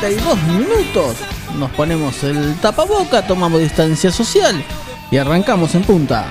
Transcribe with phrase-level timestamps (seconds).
[0.00, 1.16] 32 minutos.
[1.58, 4.64] Nos ponemos el tapaboca, tomamos distancia social
[5.10, 6.24] y arrancamos en punta.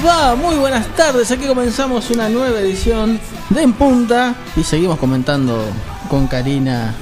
[0.00, 0.34] Les va?
[0.34, 1.30] Muy buenas tardes.
[1.30, 5.64] Aquí comenzamos una nueva edición de En Punta y seguimos comentando
[6.08, 6.94] con Karina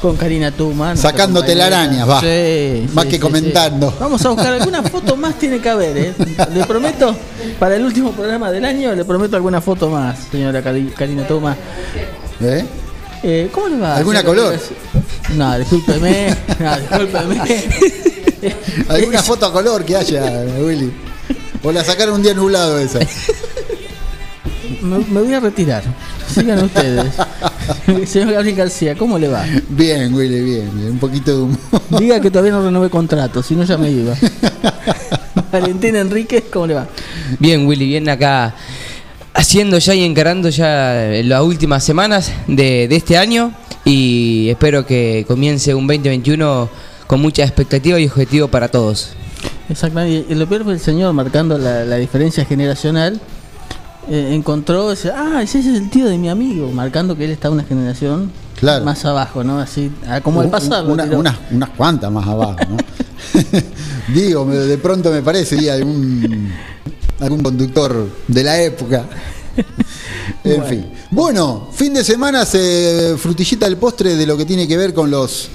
[0.00, 0.96] con Karina Tuma.
[0.96, 2.22] Sacándote la araña, va.
[2.92, 3.92] más que comentando.
[3.98, 6.14] Vamos a buscar alguna foto más, tiene que haber, ¿eh?
[6.54, 7.16] Le prometo,
[7.58, 11.56] para el último programa del año, le prometo alguna foto más, señora Karina Tuma.
[12.40, 12.64] ¿Eh?
[13.24, 13.48] ¿Eh?
[13.52, 13.96] ¿Cómo le va?
[13.96, 14.56] ¿Alguna color?
[15.34, 16.36] No, discúlpeme.
[16.60, 17.64] No, discúlpeme.
[18.88, 21.08] ¿Alguna foto a color que haya, Willy?
[21.62, 23.00] O la sacaron un día nublado esa.
[24.82, 25.82] Me, voy a retirar.
[26.32, 27.14] Sigan ustedes.
[28.08, 29.44] Señor Gabriel García, ¿cómo le va?
[29.68, 30.90] Bien, Willy, bien, bien.
[30.92, 31.58] Un poquito de humor.
[31.98, 34.14] Diga que todavía no renové contrato, si no ya me iba.
[35.52, 36.86] Valentín Enríquez, ¿cómo le va?
[37.38, 38.54] Bien, Willy, bien acá
[39.34, 43.52] haciendo ya y encarando ya las últimas semanas de, de este año
[43.84, 46.68] y espero que comience un 2021
[47.06, 49.12] con mucha expectativa y objetivo para todos.
[49.68, 53.20] Exactamente, y lo peor fue el señor marcando la, diferencia generacional.
[54.10, 57.50] Eh, encontró, ese, ah, ese es el tío de mi amigo, marcando que él está
[57.50, 58.32] una generación
[58.62, 59.58] más abajo, ¿no?
[59.58, 60.90] Así, ah, como el pasado.
[60.92, 62.76] unas, unas cuantas más abajo, ¿no?
[64.14, 66.52] Digo, de pronto me parece algún,
[67.20, 69.04] algún conductor de la época.
[70.44, 70.92] en fin.
[71.10, 75.10] Bueno, fin de semana se frutillita el postre de lo que tiene que ver con
[75.10, 75.48] los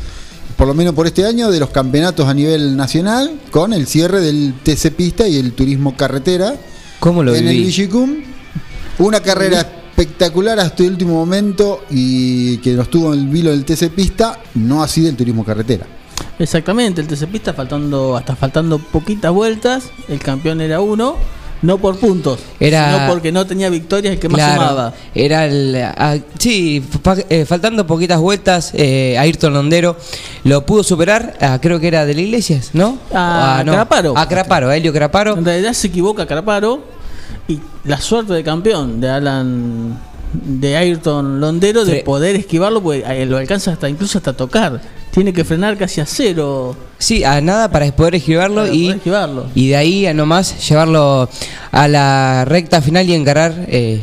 [0.58, 4.22] por lo menos por este año, de los campeonatos a nivel nacional, con el cierre
[4.22, 6.56] del TC Pista y el turismo carretera.
[7.00, 8.16] ¿Cómo lo En el Vigicum.
[9.00, 13.90] Una carrera espectacular hasta el último momento y que nos tuvo el vilo del TC
[13.90, 15.86] Pista, no así del turismo carretera.
[16.40, 21.18] Exactamente, el TC Pista faltando, hasta faltando poquitas vueltas, el campeón era uno
[21.64, 24.94] no por puntos, era, sino porque no tenía victorias el que más sumaba.
[25.16, 25.76] Era el.
[25.76, 26.84] Ah, sí,
[27.30, 29.98] eh, faltando poquitas vueltas, eh, Ayrton Londero
[30.44, 33.00] lo pudo superar, creo que era de la Iglesias, ¿no?
[33.12, 34.18] A ah, Craparo.
[34.18, 35.38] A Craparo, a Helio Craparo.
[35.38, 36.84] En realidad se equivoca Craparo
[37.48, 40.00] y la suerte de campeón de Alan
[40.34, 44.82] de Ayrton Londero de poder esquivarlo, porque eh, lo alcanza hasta incluso hasta tocar.
[45.14, 46.76] Tiene que frenar casi a cero.
[46.98, 49.00] Sí, a nada para poder esquivarlo, y,
[49.54, 51.30] y de ahí a nomás llevarlo
[51.72, 53.54] a la recta final y encarar.
[53.68, 54.02] Eh,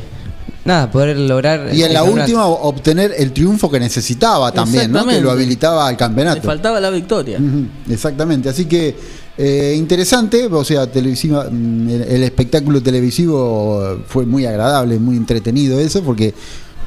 [0.65, 1.70] nada, poder lograr.
[1.75, 5.04] Y en la última obtener el triunfo que necesitaba también, ¿no?
[5.04, 6.37] Que lo habilitaba al campeonato.
[6.37, 7.41] Le faltaba la victoria.
[7.88, 8.49] exactamente.
[8.49, 8.94] Así que
[9.37, 16.03] eh, interesante, o sea, televisiva, mm, el, espectáculo televisivo fue muy agradable, muy entretenido eso,
[16.04, 16.34] porque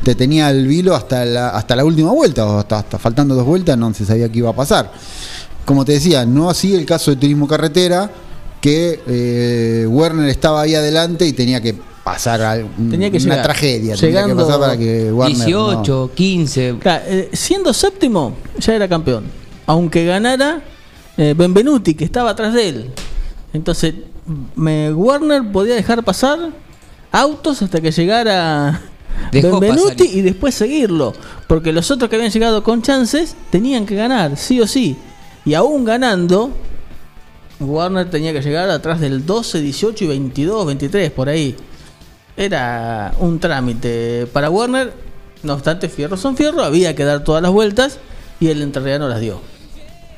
[0.04, 3.78] te tenía el vilo hasta la, hasta la última vuelta, o hasta, faltando dos vueltas,
[3.78, 4.92] no se sabía qué iba a pasar.
[5.66, 8.12] Como te decía, no así el caso de Turismo Carretera,
[8.60, 13.96] que eh, Werner estaba ahí adelante y tenía que pasar tenía que una tragedia.
[13.96, 16.76] tenía que pasar para que Werner, 18, 15.
[16.84, 19.26] Eh, siendo séptimo, ya era campeón.
[19.66, 20.62] Aunque ganara
[21.18, 22.92] eh, Benvenuti, que estaba atrás de él.
[23.54, 23.94] Entonces,
[24.56, 26.40] me, Warner podía dejar pasar
[27.12, 28.82] autos hasta que llegara
[29.32, 31.14] Benvenuti y después seguirlo.
[31.48, 34.96] Porque los otros que habían llegado con chances tenían que ganar, sí o sí.
[35.46, 36.52] Y aún ganando,
[37.60, 41.56] Warner tenía que llegar atrás del 12, 18 y 22, 23, por ahí.
[42.36, 44.94] Era un trámite para Warner.
[45.44, 48.00] No obstante, fierro son fierro, había que dar todas las vueltas
[48.40, 49.42] y el entrerriano las dio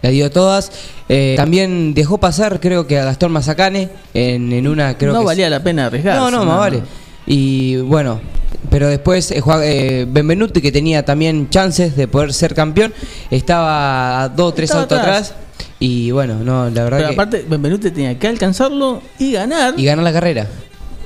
[0.06, 0.72] la dio todas.
[1.10, 4.98] Eh, también dejó pasar, creo que a Gastón Mazacane en, una.
[4.98, 6.18] Creo no valía la pena arriesgar.
[6.18, 6.84] No, no, más vale.
[7.26, 8.20] Y bueno,
[8.70, 12.94] pero después eh, eh, Benvenuti, que tenía también chances de poder ser campeón,
[13.32, 15.34] estaba a dos o tres autos atrás.
[15.80, 17.14] Y bueno, no, la verdad Pero que.
[17.14, 19.74] aparte, Benvenuti tenía que alcanzarlo y ganar.
[19.78, 20.48] y ganar la carrera.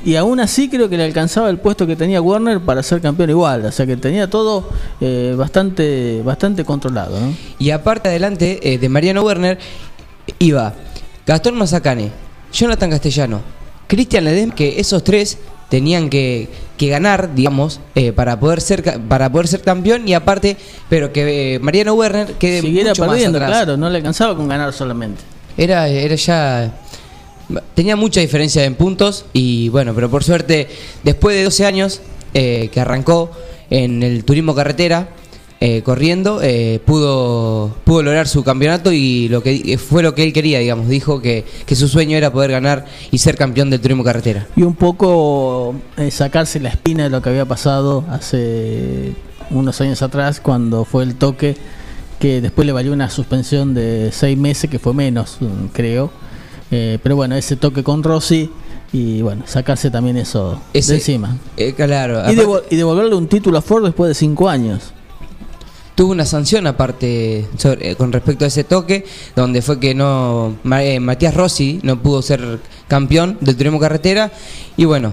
[0.06, 3.30] Y aún así creo que le alcanzaba el puesto que tenía Warner para ser campeón
[3.32, 3.66] igual.
[3.66, 4.70] O sea que tenía todo
[5.02, 7.20] eh, bastante, bastante controlado.
[7.20, 7.34] ¿no?
[7.58, 9.58] Y aparte adelante eh, de Mariano Werner
[10.40, 10.74] iba
[11.26, 12.12] Gastón Mazacane,
[12.54, 13.42] Jonathan Castellano,
[13.88, 15.38] Cristian Ledem, que esos tres
[15.70, 20.58] tenían que, que ganar, digamos, eh, para poder ser para poder ser campeón y aparte,
[20.90, 23.64] pero que eh, Mariano Werner quede Siguiera mucho perdiendo, más atrás.
[23.64, 25.22] claro, no le alcanzaba con ganar solamente.
[25.58, 26.74] Era, era ya.
[27.74, 30.68] Tenía mucha diferencia en puntos y bueno, pero por suerte,
[31.04, 32.02] después de 12 años
[32.34, 33.32] eh, que arrancó
[33.72, 35.10] en el turismo carretera,
[35.62, 40.32] eh, corriendo, eh, pudo, pudo lograr su campeonato y lo que fue lo que él
[40.34, 40.88] quería, digamos.
[40.88, 44.48] Dijo que, que su sueño era poder ganar y ser campeón del turismo carretera.
[44.56, 49.14] Y un poco eh, sacarse la espina de lo que había pasado hace
[49.50, 51.58] unos años atrás cuando fue el toque
[52.20, 56.12] que después le valió una suspensión de seis meses, que fue menos, mm, creo.
[56.72, 58.50] Eh, pero bueno, ese toque con Rossi
[58.94, 61.38] y bueno, sacarse también eso Ese- de encima.
[61.58, 64.94] Eh, claro, Y, aparte- devo- y devolverle un título a Ford después de cinco años.
[66.00, 69.04] Tuvo una sanción aparte eh, con respecto a ese toque,
[69.36, 74.32] donde fue que no eh, Matías Rossi no pudo ser campeón del turismo carretera
[74.78, 75.12] y bueno,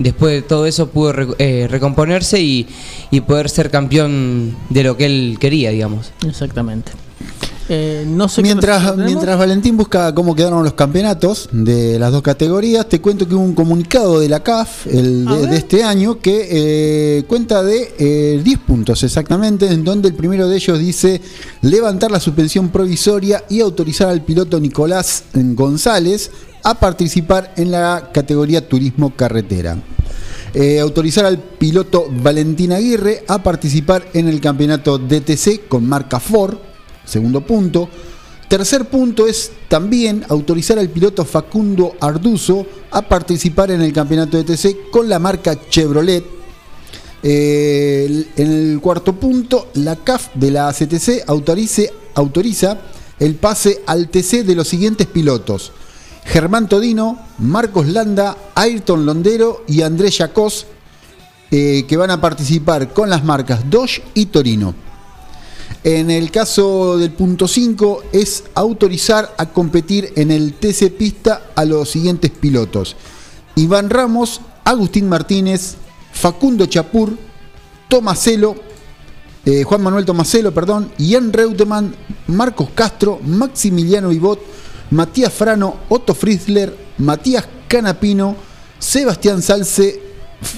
[0.00, 2.66] después de todo eso pudo eh, recomponerse y,
[3.12, 6.10] y poder ser campeón de lo que él quería, digamos.
[6.26, 6.90] Exactamente.
[7.68, 12.86] Eh, no sé Mientras, mientras Valentín busca cómo quedaron los campeonatos de las dos categorías,
[12.88, 17.24] te cuento que hubo un comunicado de la CAF el de, este año que eh,
[17.24, 21.22] cuenta de eh, 10 puntos exactamente, en donde el primero de ellos dice
[21.62, 26.30] levantar la suspensión provisoria y autorizar al piloto Nicolás González
[26.64, 29.78] a participar en la categoría turismo carretera.
[30.52, 36.58] Eh, autorizar al piloto Valentín Aguirre a participar en el campeonato DTC con marca Ford,
[37.04, 37.88] segundo punto.
[38.48, 44.90] Tercer punto es también autorizar al piloto Facundo Arduzo a participar en el campeonato DTC
[44.90, 46.24] con la marca Chevrolet.
[47.22, 52.78] Eh, en el cuarto punto, la CAF de la CTC autorice- autoriza
[53.18, 55.72] el pase al TC de los siguientes pilotos.
[56.26, 60.66] Germán Todino, Marcos Landa, Ayrton Londero y Andrés Yacos,
[61.50, 64.74] eh, que van a participar con las marcas Dodge y Torino.
[65.84, 71.66] En el caso del punto 5 es autorizar a competir en el TC Pista a
[71.66, 72.96] los siguientes pilotos.
[73.54, 75.74] Iván Ramos, Agustín Martínez,
[76.10, 77.12] Facundo Chapur,
[77.90, 78.54] Tomaselo,
[79.44, 81.94] eh, Juan Manuel Tomaselo, perdón, Ian Reutemann,
[82.28, 84.40] Marcos Castro, Maximiliano Vivot,
[84.90, 88.36] Matías Frano, Otto Fritzler, Matías Canapino,
[88.78, 90.00] Sebastián Salce,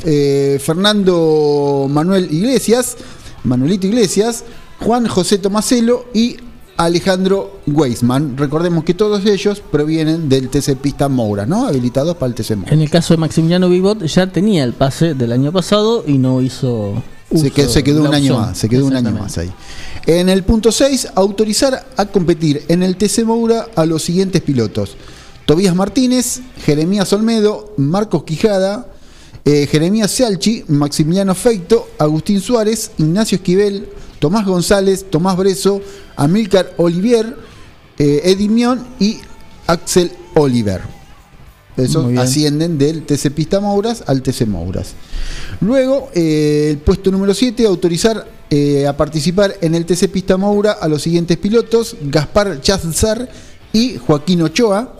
[0.05, 2.97] eh, Fernando Manuel Iglesias,
[3.43, 4.45] Manuelito Iglesias,
[4.81, 6.37] Juan José Tomaselo y
[6.77, 8.37] Alejandro Weisman.
[8.37, 11.67] Recordemos que todos ellos provienen del TC Pista Moura, ¿no?
[11.67, 12.73] Habilitados para el TC Moura.
[12.73, 16.43] En el caso de Maximiliano Vivot ya tenía el pase del año pasado y no
[16.43, 17.03] hizo.
[17.31, 19.51] Se, uso que- se quedó un año más, se quedó un año más ahí.
[20.07, 24.97] En el punto 6, autorizar a competir en el TC Moura a los siguientes pilotos.
[25.47, 28.87] Tobías Martínez, Jeremías Olmedo, Marcos Quijada,
[29.45, 33.89] eh, Jeremías Sealchi, Maximiliano Feito, Agustín Suárez, Ignacio Esquivel,
[34.19, 35.81] Tomás González, Tomás Breso,
[36.17, 37.37] Amílcar Olivier,
[37.99, 39.19] eh, Eddie Mion y
[39.67, 40.81] Axel Oliver.
[41.77, 44.95] Esos ascienden del TC Pista Mouras al TC Mouras.
[45.61, 50.73] Luego, eh, el puesto número 7, autorizar eh, a participar en el TC Pista Moura
[50.73, 53.29] a los siguientes pilotos, Gaspar Chazar
[53.73, 54.95] y Joaquín Ochoa.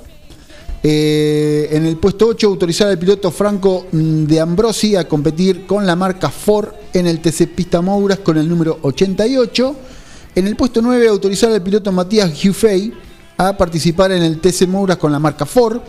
[0.83, 5.87] Eh, en el puesto 8, autorizar al piloto Franco mm, de Ambrosi a competir con
[5.87, 9.77] la marca Ford en el TC Pista Mouras con el número 88.
[10.35, 12.93] En el puesto 9, autorizar al piloto Matías Giuffey
[13.37, 15.81] a participar en el TC Mouras con la marca Ford.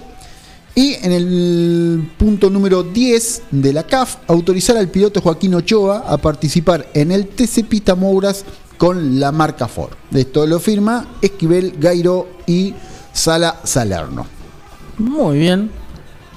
[0.75, 6.17] Y en el punto número 10 de la CAF, autorizar al piloto Joaquín Ochoa a
[6.17, 8.45] participar en el TC Pista Mouras
[8.77, 9.93] con la marca Ford.
[10.13, 12.75] Esto lo firma Esquivel, Gairo y
[13.11, 14.27] Sala Salerno.
[14.99, 15.71] Muy bien.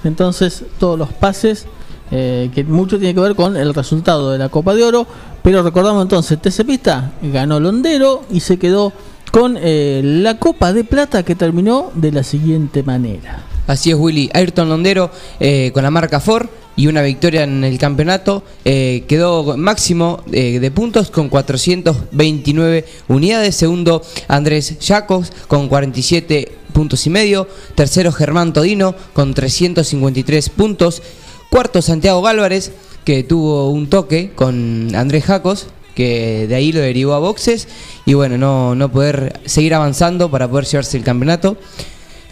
[0.05, 1.67] Entonces, todos los pases,
[2.11, 5.07] eh, que mucho tiene que ver con el resultado de la Copa de Oro.
[5.43, 8.93] Pero recordamos entonces, TC Pista ganó Londero y se quedó
[9.31, 13.45] con eh, la Copa de Plata que terminó de la siguiente manera.
[13.67, 14.29] Así es, Willy.
[14.35, 18.43] Ayrton Londero eh, con la marca Ford y una victoria en el campeonato.
[18.64, 23.55] quedó máximo de puntos con 429 unidades.
[23.55, 27.47] Segundo, Andrés Jacos con 47 puntos y medio.
[27.75, 31.02] Tercero, Germán Todino con 353 puntos.
[31.50, 32.71] Cuarto, Santiago Álvarez,
[33.04, 35.66] que tuvo un toque con Andrés Jacos,
[35.97, 37.66] que de ahí lo derivó a boxes
[38.07, 41.57] y bueno, no, no poder seguir avanzando para poder llevarse el campeonato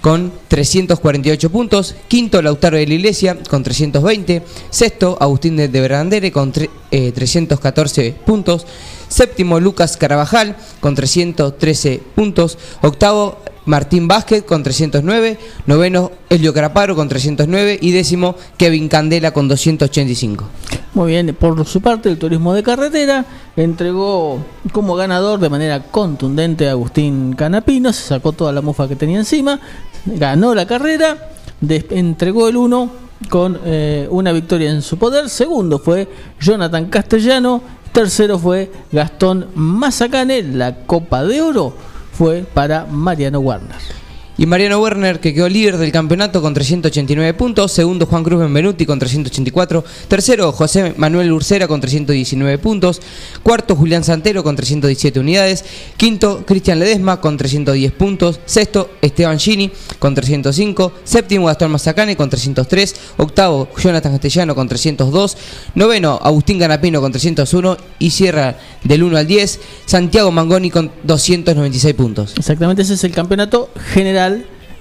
[0.00, 6.52] con 348 puntos, quinto Lautaro de la Iglesia con 320, sexto Agustín de Brandere con
[6.52, 8.66] 314 puntos,
[9.08, 17.06] séptimo Lucas Carabajal con 313 puntos, octavo Martín Vázquez con 309, noveno Elio Caraparo con
[17.06, 20.48] 309 y décimo Kevin Candela con 285.
[20.94, 26.66] Muy bien, por su parte el turismo de carretera entregó como ganador de manera contundente
[26.66, 29.60] a Agustín Canapino, se sacó toda la mufa que tenía encima,
[30.06, 31.28] ganó la carrera,
[31.68, 32.90] entregó el 1
[33.28, 36.08] con eh, una victoria en su poder, segundo fue
[36.40, 37.60] Jonathan Castellano,
[37.92, 41.87] tercero fue Gastón Mazacane, la Copa de Oro
[42.18, 43.97] fue para Mariano Warner.
[44.40, 47.72] Y Mariano Werner, que quedó líder del campeonato con 389 puntos.
[47.72, 49.84] Segundo, Juan Cruz Benvenuti con 384.
[50.06, 53.00] Tercero, José Manuel Ursera con 319 puntos.
[53.42, 55.64] Cuarto, Julián Santero con 317 unidades.
[55.96, 58.38] Quinto, Cristian Ledesma con 310 puntos.
[58.46, 60.92] Sexto, Esteban Gini con 305.
[61.02, 62.94] Séptimo, Gastón Mazacane con 303.
[63.16, 65.36] Octavo, Jonathan Castellano con 302.
[65.74, 67.76] Noveno, Agustín Ganapino con 301.
[67.98, 72.34] Y cierra del 1 al 10, Santiago Mangoni con 296 puntos.
[72.38, 74.27] Exactamente, ese es el campeonato general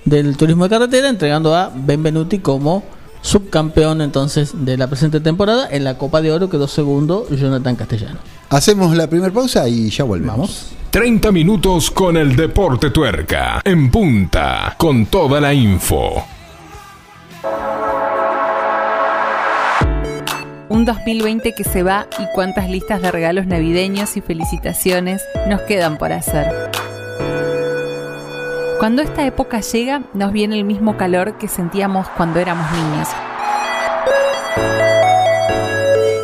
[0.06, 2.84] del turismo de carretera, entregando a Benvenuti como
[3.22, 5.68] subcampeón entonces de la presente temporada.
[5.70, 8.20] En la Copa de Oro quedó segundo Jonathan Castellano.
[8.50, 10.72] Hacemos la primera pausa y ya volvemos.
[10.92, 16.24] 30 minutos con el Deporte Tuerca, en punta, con toda la info.
[20.70, 25.98] Un 2020 que se va y cuántas listas de regalos navideños y felicitaciones nos quedan
[25.98, 26.48] por hacer.
[28.80, 33.08] Cuando esta época llega, nos viene el mismo calor que sentíamos cuando éramos niños.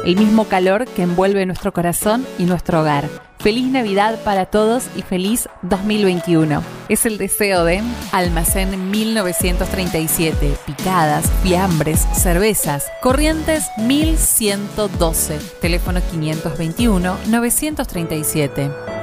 [0.05, 3.10] El mismo calor que envuelve nuestro corazón y nuestro hogar.
[3.39, 6.62] Feliz Navidad para todos y feliz 2021.
[6.89, 7.81] Es el deseo de
[8.12, 19.02] Almacén 1937, picadas, fiambres, cervezas, Corrientes 1112, teléfono 521 937.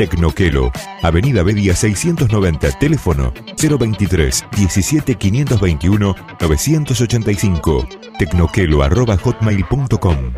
[0.00, 7.86] Tecnoquelo, Avenida Bedia 690, teléfono 023 17 521 985.
[8.18, 10.32] Tecnoquelo arroba hotmail.com.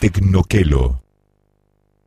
[0.00, 1.03] Tecnoquelo.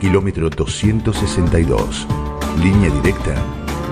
[0.00, 2.08] kilómetro 262.
[2.60, 3.36] Línea directa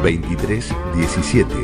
[0.03, 1.55] 23 17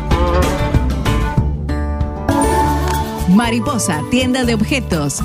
[3.29, 5.19] Mariposa, tienda de objetos.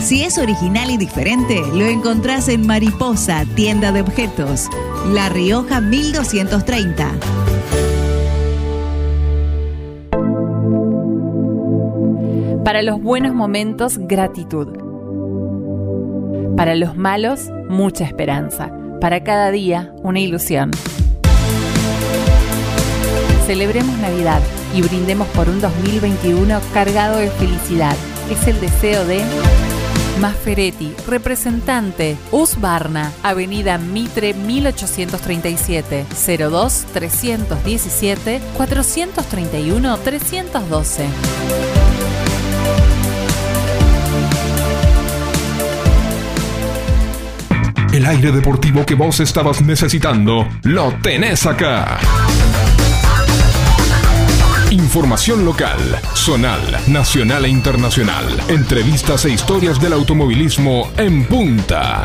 [0.00, 4.68] Si es original y diferente, lo encontrás en Mariposa, tienda de objetos.
[5.12, 7.12] La Rioja 1230.
[12.64, 14.68] Para los buenos momentos, gratitud.
[16.56, 18.72] Para los malos, mucha esperanza.
[19.02, 20.70] Para cada día, una ilusión.
[23.46, 24.40] Celebremos Navidad
[24.74, 27.96] y brindemos por un 2021 cargado de felicidad.
[28.30, 29.20] Es el deseo de
[30.18, 36.06] Masferetti, representante, Usbarna, Avenida Mitre 1837,
[36.48, 41.83] 02 317 431 312.
[47.94, 52.00] El aire deportivo que vos estabas necesitando, lo tenés acá.
[54.72, 55.78] Información local,
[56.16, 58.26] zonal, nacional e internacional.
[58.48, 62.04] Entrevistas e historias del automovilismo en punta.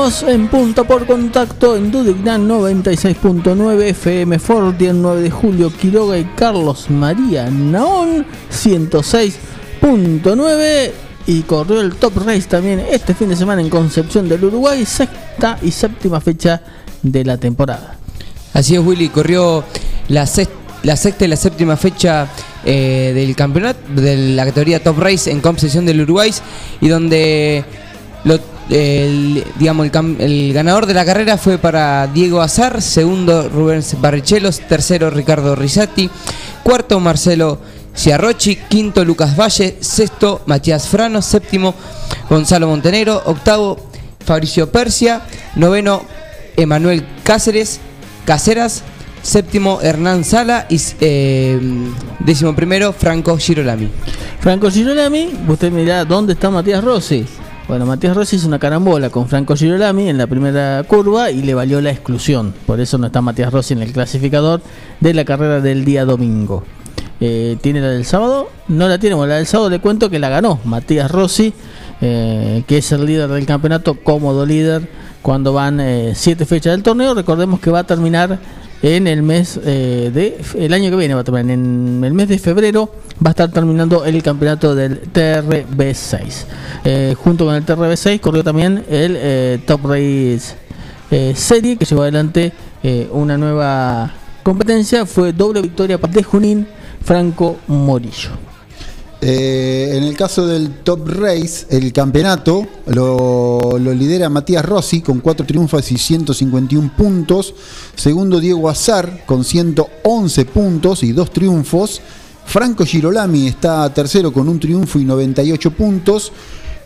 [0.00, 6.24] En punto por contacto en Dudignan 96.9 FM Forti el 9 de julio Quiroga y
[6.34, 10.90] Carlos María Naón 106.9
[11.26, 15.58] y corrió el Top Race también este fin de semana en Concepción del Uruguay, sexta
[15.60, 16.62] y séptima fecha
[17.02, 17.98] de la temporada.
[18.54, 19.62] Así es, Willy, corrió
[20.08, 20.50] la, sex-
[20.82, 22.26] la sexta y la séptima fecha
[22.64, 26.32] eh, del campeonato de la categoría Top Race en Concepción del Uruguay
[26.80, 27.66] y donde
[28.24, 34.60] lo- el, digamos, el, ganador de la carrera fue para Diego Azar, segundo Rubén Barrichelos,
[34.60, 36.08] tercero Ricardo Risati,
[36.62, 37.58] cuarto Marcelo
[37.96, 41.74] Ciarrochi, quinto Lucas Valle, sexto Matías Frano, séptimo
[42.28, 43.90] Gonzalo Montenegro, octavo
[44.24, 45.22] Fabricio Persia,
[45.56, 46.02] noveno
[46.56, 47.80] Emanuel Cáceres,
[48.24, 48.82] Caseras,
[49.22, 51.58] séptimo Hernán Sala y eh,
[52.20, 53.88] décimo primero Franco Girolami.
[54.40, 57.26] Franco Girolami, usted mirá dónde está Matías Rossi.
[57.70, 61.54] Bueno, Matías Rossi hizo una carambola con Franco Girolami en la primera curva y le
[61.54, 62.52] valió la exclusión.
[62.66, 64.60] Por eso no está Matías Rossi en el clasificador
[64.98, 66.64] de la carrera del día domingo.
[67.20, 68.48] Eh, ¿Tiene la del sábado?
[68.66, 69.14] No la tiene.
[69.14, 71.54] Bueno, la del sábado le cuento que la ganó Matías Rossi,
[72.00, 74.88] eh, que es el líder del campeonato, cómodo líder,
[75.22, 77.14] cuando van eh, siete fechas del torneo.
[77.14, 78.36] Recordemos que va a terminar
[78.82, 82.38] en el mes eh, de el año que viene va a en el mes de
[82.38, 82.90] febrero
[83.24, 86.44] va a estar terminando el campeonato del TRB6
[86.84, 90.54] Eh, junto con el TRB6 corrió también el eh, Top Race
[91.10, 92.52] eh, Serie que llevó adelante
[93.12, 94.10] una nueva
[94.42, 95.04] competencia.
[95.04, 96.66] Fue doble victoria de Junín
[97.02, 98.49] Franco Morillo
[99.22, 105.44] Eh, en el caso del Top Race, el campeonato lo, lidera Matías Rossi con 4
[105.44, 107.54] triunfos y 151 puntos.
[107.94, 112.00] Segundo Diego Azar con 111 puntos y 2 triunfos.
[112.46, 116.32] Franco Girolami está tercero con un triunfo y 98 puntos.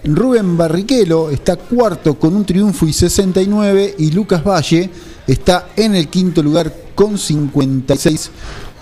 [0.02, 4.90] Rubén Barrichello está cuarto con un triunfo y 69 y Lucas Valle
[5.26, 8.30] está en el quinto lugar con 56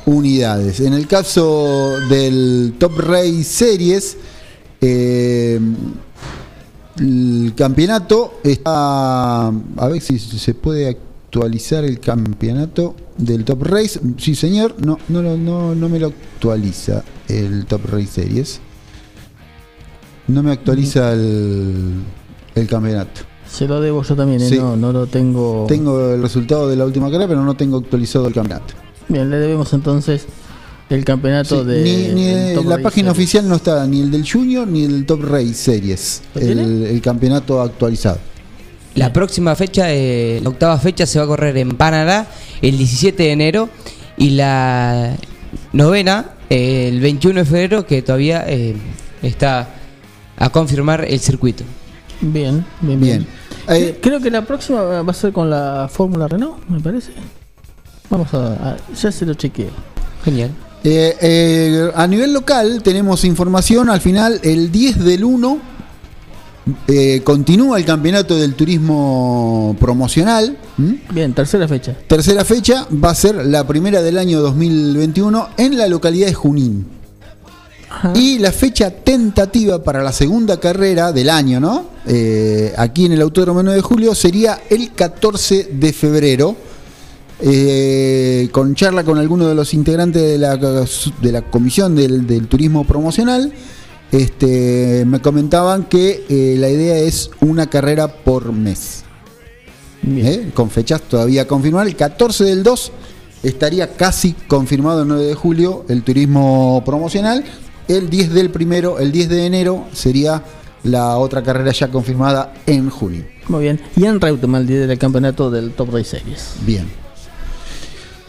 [0.07, 0.81] unidades.
[0.81, 4.17] En el caso del Top Race Series,
[4.81, 5.61] eh,
[6.99, 9.47] el campeonato está.
[9.49, 14.01] A ver si se puede actualizar el campeonato del Top Race.
[14.19, 18.61] Sí, señor, no, no, no, no, me lo actualiza el Top Race Series.
[20.29, 22.03] No me actualiza el,
[22.55, 23.23] el campeonato.
[23.51, 24.49] Se lo debo yo también, ¿eh?
[24.49, 24.59] Sí.
[24.59, 25.67] no, no lo tengo.
[25.69, 28.82] Tengo el resultado de la última carrera, pero no tengo actualizado el campeonato.
[29.09, 30.27] Bien, le debemos entonces
[30.91, 31.83] el campeonato Sí, de.
[31.83, 33.19] ni, ni del Top la Race página Series.
[33.19, 37.01] oficial no está ni el del Junior ni el del Top Race Series, el, el
[37.01, 38.19] campeonato actualizado.
[38.95, 42.27] La próxima fecha, eh, la octava fecha, se va a correr en Panamá
[42.61, 43.69] el 17 de enero
[44.19, 45.17] y la
[45.73, 48.77] novena eh, el 21 de febrero, que todavía eh,
[49.23, 49.69] está
[50.37, 51.65] a confirmar el circuito.
[52.21, 53.27] Bien, bien, bien.
[53.27, 53.27] Bien.
[53.69, 57.13] Eh, Creo que la próxima va a ser con la Fórmula Renault, me parece.
[58.13, 59.71] Vamos a, a- ya se lo chequeo.
[60.25, 60.51] Genial.
[60.85, 65.59] Eh, eh, a nivel local tenemos información, al final el 10 del 1
[66.89, 70.57] eh, continúa el campeonato del turismo promocional.
[71.11, 71.97] Bien, tercera fecha.
[72.07, 76.87] Tercera fecha va a ser la primera del año 2021 en la localidad de Junín.
[77.91, 78.13] Ajá.
[78.15, 81.87] Y la fecha tentativa para la segunda carrera del año, ¿no?
[82.07, 86.57] Eh, aquí en el Autódromo 9 de Julio sería el 14 de febrero.
[87.45, 92.47] Eh, con charla con algunos de los integrantes de la, de la comisión del, del
[92.47, 93.53] turismo promocional,
[94.13, 99.05] este, me comentaban que eh, la idea es una carrera por mes.
[100.07, 100.51] ¿eh?
[100.55, 101.87] Con fechas todavía a confirmar.
[101.87, 102.93] El 14 del 2
[103.43, 107.45] estaría casi confirmado el 9 de julio el turismo promocional.
[107.89, 110.45] El 10 del primero, el 10 de enero sería
[110.85, 113.25] la otra carrera ya confirmada en junio.
[113.49, 113.81] Muy bien.
[113.97, 116.55] Y en Reutemann el campeonato del Top Race Series.
[116.65, 117.02] Bien.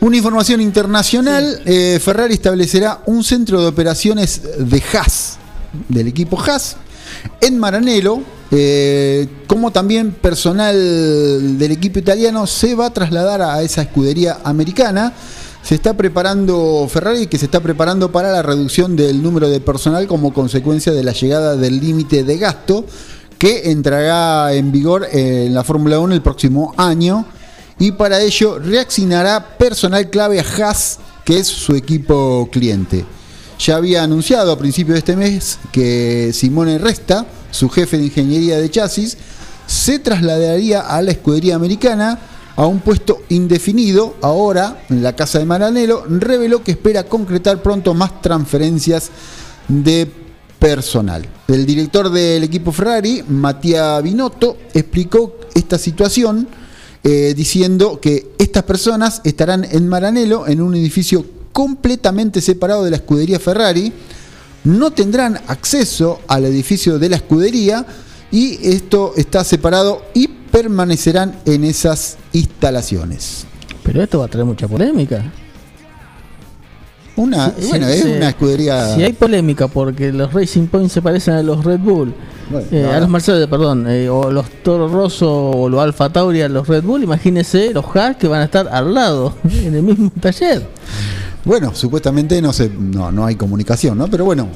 [0.03, 5.37] Una información internacional, eh, Ferrari establecerá un centro de operaciones de Haas,
[5.87, 6.75] del equipo Haas,
[7.39, 8.19] en Maranello,
[8.51, 15.13] eh, como también personal del equipo italiano se va a trasladar a esa escudería americana.
[15.61, 20.05] Se está preparando Ferrari, que se está preparando para la reducción del número de personal
[20.07, 22.85] como consecuencia de la llegada del límite de gasto
[23.37, 27.25] que entrará en vigor en la Fórmula 1 el próximo año
[27.83, 33.03] y para ello reaccionará personal clave a Haas, que es su equipo cliente.
[33.59, 38.57] Ya había anunciado a principios de este mes que Simone Resta, su jefe de ingeniería
[38.57, 39.17] de chasis,
[39.67, 42.17] se trasladaría a la escudería americana
[42.55, 44.15] a un puesto indefinido.
[44.21, 49.09] Ahora, en la casa de Maranello, reveló que espera concretar pronto más transferencias
[49.67, 50.09] de
[50.57, 51.27] personal.
[51.49, 56.47] El director del equipo Ferrari, Mattia Binotto, explicó esta situación
[57.03, 62.97] eh, diciendo que estas personas estarán en Maranello en un edificio completamente separado de la
[62.97, 63.91] escudería Ferrari,
[64.63, 67.85] no tendrán acceso al edificio de la escudería
[68.31, 73.45] y esto está separado y permanecerán en esas instalaciones.
[73.83, 75.31] Pero esto va a traer mucha polémica.
[77.15, 78.11] Una, Sí, bueno, sí, es sí.
[78.11, 78.95] una escudería.
[78.95, 82.13] Si hay polémica porque los Racing Point se parecen a los Red Bull,
[82.49, 86.41] Bueno, eh, a los Mercedes, perdón, eh, o los Toro Rosso o los Alfa Tauri
[86.41, 89.83] a los Red Bull, imagínense los Haas que van a estar al lado, en el
[89.83, 90.65] mismo taller.
[91.45, 94.07] Bueno, supuestamente no sé, no, no hay comunicación, ¿no?
[94.07, 94.47] Pero bueno.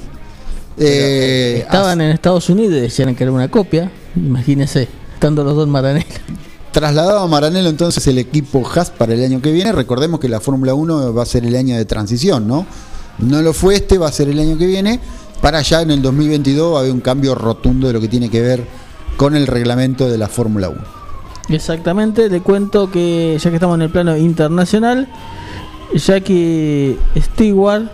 [0.79, 5.65] eh, Estaban en Estados Unidos y decían que era una copia, imagínense, estando los dos
[5.67, 6.05] en Maranello.
[6.77, 9.71] Trasladado a Maranello entonces el equipo Haas para el año que viene.
[9.71, 12.67] Recordemos que la Fórmula 1 va a ser el año de transición, ¿no?
[13.17, 14.99] No lo fue este, va a ser el año que viene.
[15.41, 18.29] Para allá en el 2022 va a haber un cambio rotundo de lo que tiene
[18.29, 18.67] que ver
[19.17, 20.79] con el reglamento de la Fórmula 1.
[21.49, 25.07] Exactamente, le cuento que ya que estamos en el plano internacional,
[25.95, 27.89] Jackie Stewart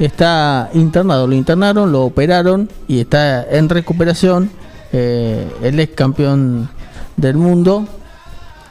[0.00, 4.50] está internado, lo internaron, lo operaron y está en recuperación,
[4.92, 6.68] eh, el ex campeón
[7.16, 7.86] del mundo,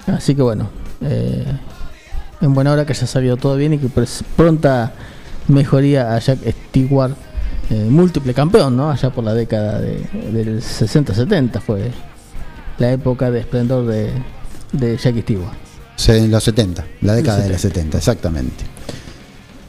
[0.08, 0.70] así que bueno,
[1.02, 1.46] eh,
[2.42, 4.94] en buena hora que haya salido todo bien y que pres- pronta
[5.48, 6.40] mejoría a Jack
[6.70, 7.14] Stewart,
[7.70, 8.90] eh, múltiple campeón, ¿no?
[8.92, 11.92] Allá por la década de- del 60-70 fue
[12.78, 14.12] la época de esplendor de,
[14.72, 15.54] de Jackie Stewart.
[16.08, 17.92] En los 70, la década de los 70.
[17.92, 18.64] 70, exactamente.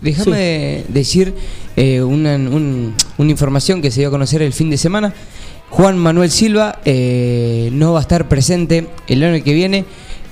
[0.01, 1.35] déjame decir
[1.77, 5.13] eh, una, un- una información que se dio a conocer el fin de semana.
[5.71, 9.85] Juan Manuel Silva eh, no va a estar presente el año que viene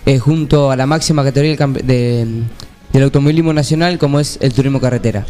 [0.07, 2.43] eh, junto a la máxima categoría del, campe- de-
[2.93, 5.25] del automovilismo nacional como es el turismo carretera.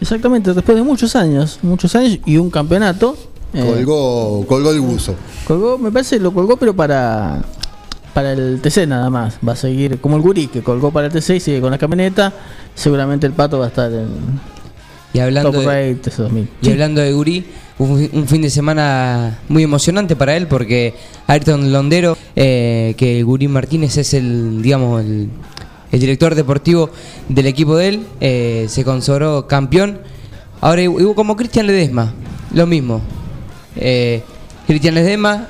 [0.00, 3.16] Exactamente, después de muchos años, muchos años y un campeonato.
[3.52, 5.14] eh, Colgó, colgó el buzo.
[5.46, 7.42] colgó, me parece lo colgó, pero para
[8.12, 9.38] para el TC nada más.
[9.46, 11.78] Va a seguir como el Gurí, que colgó para el TC y sigue con la
[11.78, 12.32] camioneta.
[12.74, 14.06] Seguramente el pato va a estar en
[15.14, 16.48] Y hablando Top de, Rate TC 2000.
[16.60, 17.44] Y hablando de Guri,
[17.78, 20.92] un, un fin de semana muy emocionante para él porque
[21.28, 25.30] Ayrton Londero, eh, que Guri Martínez es el, digamos, el,
[25.92, 26.90] el director deportivo
[27.28, 30.00] del equipo de él, eh, se consagró campeón.
[30.60, 30.82] Ahora
[31.14, 32.12] como Cristian Ledesma,
[32.52, 33.00] lo mismo.
[33.76, 34.22] Eh,
[34.66, 35.48] Cristian Ledesma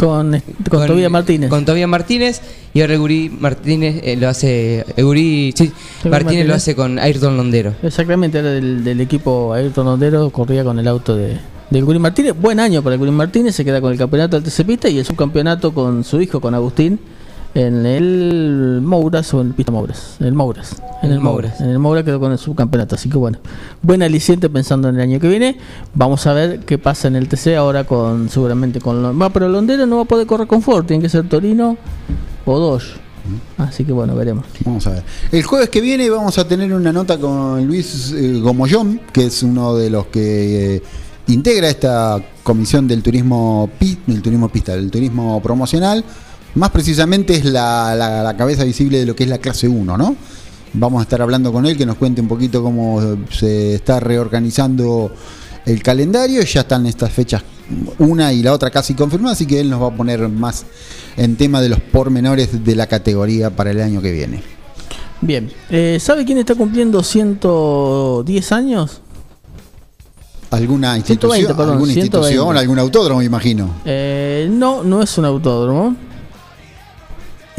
[0.00, 1.50] Con, con, Tobías Martínez.
[1.50, 2.40] Con Tobías Martínez
[2.72, 5.70] y ahora el Guri Martínez eh, lo hace, el Guri, sí,
[6.08, 7.74] Martínez lo hace con Ayrton Londero.
[7.82, 11.36] Exactamente, era del, del equipo Ayrton Londero, corría con el auto de,
[11.68, 12.34] del Gurí Martínez.
[12.40, 14.98] Buen año para el Gurí Martínez, se queda con el campeonato del TC Pista y
[14.98, 16.98] el subcampeonato con su hijo, con Agustín,
[17.54, 20.16] en el Mouras o en el Pista Mouras.
[20.20, 20.76] En el Mouras.
[21.02, 21.50] En el Mouras.
[21.50, 21.60] Mouras.
[21.60, 22.94] En el Mouras quedó con el subcampeonato.
[22.94, 23.38] Así que bueno,
[23.82, 25.56] buen aliciente pensando en el año que viene.
[25.94, 29.86] Vamos a ver qué pasa en el TC ahora con seguramente con Va, pero Londero
[29.86, 31.76] no va a poder correr con Ford, tiene que ser Torino
[32.44, 33.00] o Dodge.
[33.58, 34.46] Así que bueno, veremos.
[34.64, 35.02] Vamos a ver.
[35.30, 39.42] El jueves que viene vamos a tener una nota con Luis eh, Gomollón, que es
[39.42, 40.82] uno de los que eh,
[41.26, 43.70] integra esta comisión del turismo
[44.06, 46.04] del turismo pista, del turismo promocional.
[46.54, 49.96] Más precisamente es la, la- la cabeza visible de lo que es la clase 1,
[49.96, 50.16] ¿no?
[50.72, 55.12] Vamos a estar hablando con él, que nos cuente un poquito cómo se está reorganizando
[55.66, 56.42] el calendario.
[56.42, 57.42] Ya están estas fechas,
[57.98, 60.64] una y la otra casi confirmadas, así que él nos va a poner más
[61.16, 64.42] en tema de los pormenores de la categoría para el año que viene.
[65.20, 69.00] Bien, eh, ¿sabe quién está cumpliendo 110 años?
[70.50, 71.32] ¿Alguna institución?
[71.32, 72.16] 120, perdón, ¿Alguna 120.
[72.16, 72.56] institución?
[72.56, 73.70] ¿Algún autódromo, imagino?
[73.84, 75.94] Eh, no, no es un autódromo.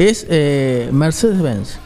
[0.02, 1.76] Es eh, Mercedes-Benz.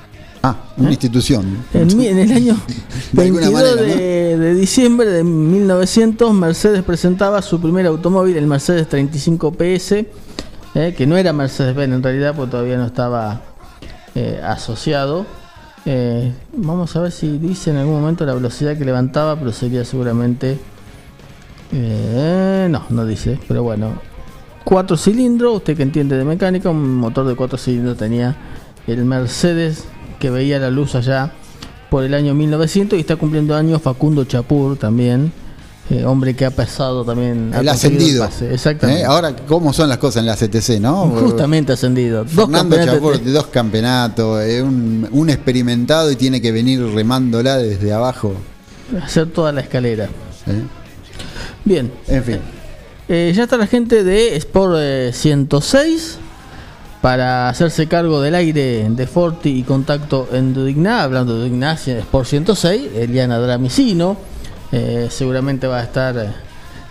[0.43, 1.63] Ah, una institución.
[1.75, 2.57] En, el año
[3.13, 8.47] De alguna 22 manera, de, de diciembre de 1900, Mercedes presentaba su primer automóvil, el
[8.47, 13.43] Mercedes 35 PS, eh, que no era Mercedes-Benz en realidad, porque todavía no estaba
[14.15, 15.27] eh, asociado.
[15.85, 19.85] Eh, vamos a ver si dice en algún momento la velocidad que levantaba, pero sería
[19.85, 20.59] seguramente...
[21.71, 24.06] eh, no, no dice, pero bueno.
[24.67, 28.37] Cuatro cilindros, usted que entiende de mecánica, un motor de cuatro cilindros tenía
[28.89, 29.85] el Mercedes
[30.19, 31.31] que veía la luz allá
[31.89, 35.31] por el año 1900 y está cumpliendo años Facundo Chapur también,
[35.89, 37.53] eh, hombre que ha pasado también.
[37.55, 38.25] ha El conseguido ascendido.
[38.25, 39.03] pase, Exactamente.
[39.03, 39.05] ¿Eh?
[39.05, 41.11] Ahora, ¿cómo son las cosas en la CTC, no?
[41.11, 42.25] Justamente ascendido.
[42.25, 46.51] Dos Fernando campeonatos Chapur, de- de dos campeonatos, eh, un, un experimentado y tiene que
[46.51, 48.35] venir remándola desde abajo.
[49.01, 50.07] hacer toda la escalera.
[50.49, 50.63] ¿eh?
[51.65, 51.93] Bien.
[52.09, 52.39] En fin.
[53.09, 56.19] Eh, ya está la gente de Sport eh, 106
[57.01, 62.27] para hacerse cargo del aire de Forti y contacto en Dudigná, hablando de Dudigná, Sport
[62.27, 64.17] 106, Eliana Dramicino,
[64.73, 66.33] eh, seguramente va a estar eh,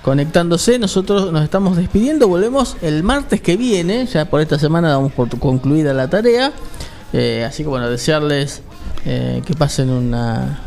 [0.01, 0.79] conectándose.
[0.79, 5.27] Nosotros nos estamos despidiendo, volvemos el martes que viene, ya por esta semana damos por
[5.37, 6.53] concluida la tarea.
[7.11, 8.61] Eh, así que bueno, desearles
[9.05, 10.59] eh, que pasen una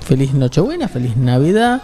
[0.00, 1.82] feliz Nochebuena, feliz Navidad.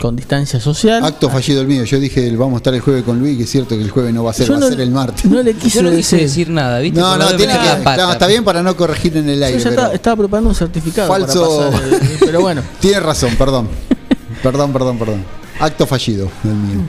[0.00, 1.04] Con distancia social.
[1.04, 1.82] Acto fallido el mío.
[1.84, 4.14] Yo dije, vamos a estar el jueves con Luis, que es cierto que el jueves
[4.14, 5.24] no va a ser, Yo va no- a ser el martes.
[5.24, 6.20] No le quise Yo no quise decir.
[6.20, 7.00] decir nada, ¿viste?
[7.00, 8.00] No, Por no, lo de tiene meter que, la pata.
[8.02, 9.58] está, está bien para no corregir en el Yo aire.
[9.58, 11.70] ya pero estaba, estaba preparando un certificado Falso.
[11.70, 13.68] para pasar, eh, pero bueno, Tiene razón, perdón.
[14.42, 15.24] perdón, perdón, perdón.
[15.60, 16.80] Acto fallido el mío.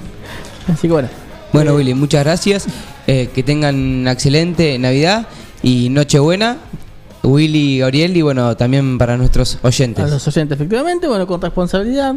[0.71, 1.09] así que bueno.
[1.51, 2.65] Bueno, Eh, Willy, muchas gracias.
[3.07, 5.27] Eh, que tengan una excelente Navidad
[5.63, 6.57] y Nochebuena.
[7.23, 10.09] Willy, Gabriel y bueno, también para nuestros A oyentes.
[10.09, 12.15] los oyentes, efectivamente, bueno, con responsabilidad.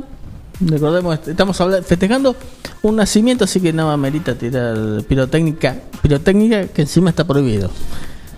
[0.66, 2.36] Recordemos, est- estamos habla- festejando
[2.82, 7.70] un nacimiento, así que nada merita tirar pirotécnica, pirotécnica que encima está prohibido.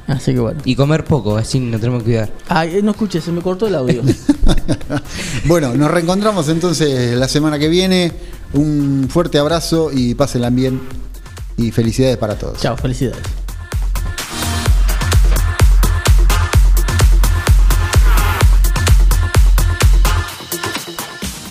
[0.06, 0.60] Así que bueno.
[0.64, 2.30] Y comer poco, así no tenemos que cuidar.
[2.48, 4.02] Ay, no escuché, se me cortó el audio.
[5.46, 8.12] Bueno, nos reencontramos entonces la semana que viene.
[8.54, 10.80] Un fuerte abrazo y pásenla bien.
[11.56, 12.58] Y felicidades para todos.
[12.60, 13.20] Chao, felicidades.